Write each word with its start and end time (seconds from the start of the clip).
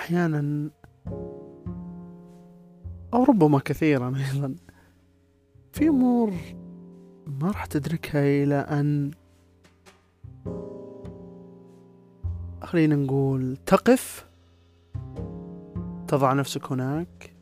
أحيانا 0.00 0.70
أو 3.14 3.24
ربما 3.24 3.58
كثيرا 3.58 4.16
أيضا 4.32 4.54
في 5.72 5.88
أمور 5.88 6.32
ما 7.26 7.48
راح 7.48 7.66
تدركها 7.66 8.20
إلى 8.42 8.54
أن 8.54 9.10
خلينا 12.62 12.96
نقول 12.96 13.56
تقف 13.66 14.30
تضع 16.08 16.32
نفسك 16.32 16.72
هناك 16.72 17.34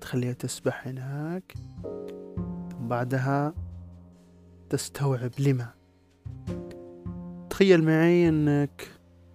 تخليها 0.00 0.32
تسبح 0.32 0.86
هناك 0.86 1.54
ثم 2.72 2.88
بعدها 2.88 3.54
تستوعب 4.70 5.30
لما. 5.38 5.74
تخيل 7.50 7.84
معي 7.84 8.28
أنك 8.28 8.88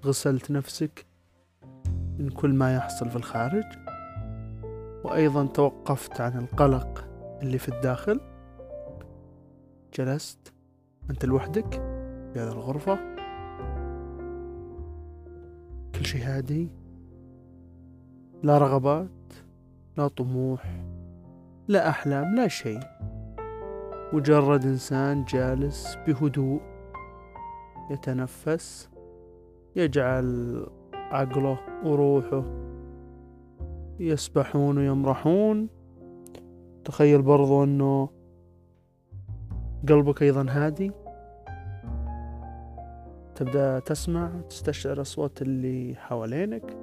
غسلت 0.05 0.51
نفسك 0.51 1.05
من 2.19 2.29
كل 2.29 2.53
ما 2.53 2.75
يحصل 2.75 3.09
في 3.09 3.15
الخارج. 3.15 3.65
وأيضا 5.03 5.45
توقفت 5.45 6.21
عن 6.21 6.37
القلق 6.37 7.07
اللي 7.41 7.57
في 7.57 7.69
الداخل. 7.69 8.21
جلست. 9.93 10.53
أنت 11.09 11.25
لوحدك 11.25 11.73
في 12.33 12.39
هذه 12.39 12.51
الغرفة. 12.51 12.99
كل 15.95 16.05
شيء 16.05 16.23
هادي. 16.23 16.69
لا 18.43 18.57
رغبات 18.57 19.09
لا 19.97 20.07
طموح 20.07 20.83
لا 21.67 21.89
أحلام 21.89 22.35
لا 22.35 22.47
شيء. 22.47 22.79
مجرد 24.13 24.65
إنسان 24.65 25.25
جالس 25.25 25.97
بهدوء 26.07 26.61
يتنفس 27.91 28.89
يجعل 29.75 30.67
عقله 31.11 31.59
وروحه. 31.83 32.43
يسبحون 33.99 34.77
ويمرحون. 34.77 35.69
تخيل 36.85 37.21
برضو 37.21 37.63
أنه 37.63 38.09
قلبك 39.89 40.23
أيضا 40.23 40.45
هادي. 40.49 40.91
تبدأ 43.35 43.79
تسمع 43.79 44.31
تستشعر 44.49 45.01
أصوات 45.01 45.41
اللي 45.41 45.95
حوالينك. 45.95 46.77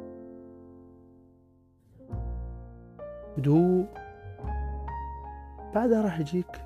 هدوء. 3.39 3.87
بعدها 5.75 6.03
راح 6.03 6.21
يجيك 6.21 6.61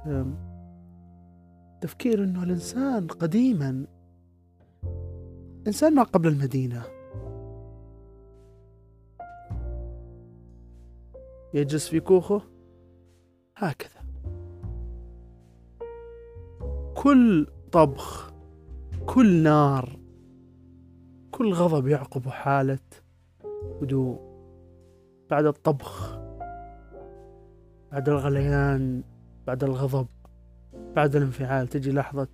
تفكير 1.81 2.25
إنه 2.25 2.43
الإنسان 2.43 3.07
قديما 3.07 3.87
إنسان 5.67 5.95
ما 5.95 6.03
قبل 6.03 6.29
المدينة. 6.29 6.96
يجلس 11.57 11.89
في 11.89 12.01
كوخه؟ 12.01 12.43
هكذا. 13.57 14.07
كل 16.95 17.47
طبخ 17.73 18.33
كل 19.07 19.43
نار 19.43 19.99
كل 21.31 21.53
غضب 21.53 21.87
يعقب 21.87 22.29
حالة 22.29 22.79
هدوء. 23.83 24.21
بعد 25.31 25.47
الطبخ 25.47 26.19
بعد 27.93 28.09
الغليان 28.09 29.03
بعد 29.47 29.65
الغضب 29.65 30.07
بعد 30.97 31.17
الانفعال 31.17 31.69
تجي 31.69 31.93
لحظة 31.93 32.29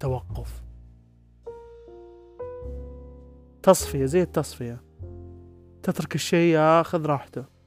توقف. 0.00 0.62
تصفية 3.62 4.04
زي 4.04 4.22
التصفية. 4.22 4.80
تترك 5.82 6.14
الشيء 6.14 6.54
ياخذ 6.54 7.06
راحته. 7.06 7.57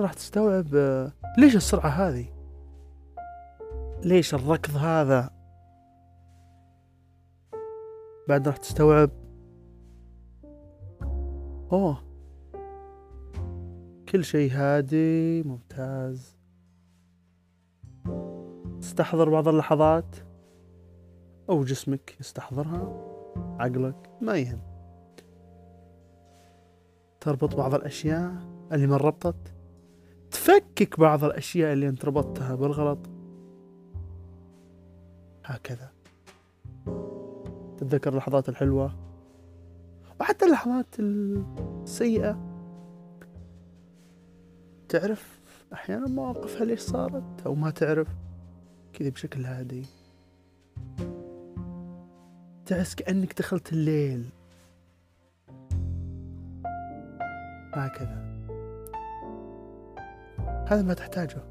راح 0.00 0.12
تستوعب 0.12 0.74
آه، 0.74 1.12
ليش 1.38 1.56
السرعة 1.56 1.88
هذه؟ 1.88 2.26
ليش 4.04 4.34
الركض 4.34 4.76
هذا؟ 4.76 5.30
بعد 8.28 8.48
راح 8.48 8.56
تستوعب. 8.56 9.10
أوه. 11.72 12.02
كل 14.08 14.24
شيء 14.24 14.50
هادي 14.52 15.42
ممتاز. 15.42 16.36
تستحضر 18.80 19.30
بعض 19.30 19.48
اللحظات؟ 19.48 20.16
أو 21.48 21.64
جسمك 21.64 22.16
يستحضرها؟ 22.20 23.12
عقلك؟ 23.60 24.10
ما 24.20 24.36
يهم. 24.36 24.60
تربط 27.20 27.56
بعض 27.56 27.74
الأشياء؟ 27.74 28.32
اللي 28.72 28.86
ما 28.86 28.96
ربطت؟ 28.96 29.54
تفكك 30.42 31.00
بعض 31.00 31.24
الأشياء 31.24 31.72
اللي 31.72 31.88
أنت 31.88 32.04
ربطتها 32.04 32.54
بالغلط. 32.54 32.98
هكذا. 35.44 35.90
تتذكر 37.76 38.10
اللحظات 38.10 38.48
الحلوة؟ 38.48 38.94
وحتى 40.20 40.44
اللحظات 40.44 40.86
السيئة. 40.98 42.38
تعرف 44.88 45.40
أحيانا 45.72 46.08
مواقفها 46.08 46.64
ليش 46.64 46.80
صارت 46.80 47.42
أو 47.46 47.54
ما 47.54 47.70
تعرف؟ 47.70 48.08
كذا 48.92 49.08
بشكل 49.08 49.44
هادي. 49.44 49.86
تحس 52.66 52.94
كأنك 52.94 53.38
دخلت 53.38 53.72
الليل. 53.72 54.28
هكذا. 57.74 58.31
هذا 60.66 60.82
ما 60.82 60.94
تحتاجه. 60.94 61.42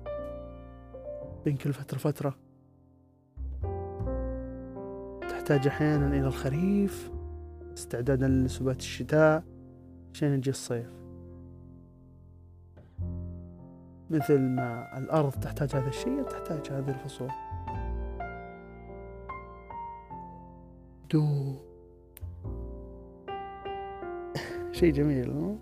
بين 1.45 1.57
كل 1.57 1.73
فترة 1.73 1.97
فترة 1.97 2.35
تحتاج 5.29 5.67
أحيانا 5.67 6.07
إلى 6.07 6.27
الخريف 6.27 7.11
استعدادا 7.73 8.27
لسبات 8.27 8.79
الشتاء 8.79 9.44
عشان 10.13 10.33
يجي 10.33 10.49
الصيف. 10.49 10.89
مثل 14.09 14.39
ما 14.39 14.97
الأرض 14.97 15.31
تحتاج 15.31 15.75
هذا 15.75 15.88
الشيء 15.88 16.23
تحتاج 16.23 16.72
هذه 16.72 16.89
الفصول. 16.89 17.29
دو. 21.11 21.55
شيء 24.79 24.93
جميل 24.93 25.57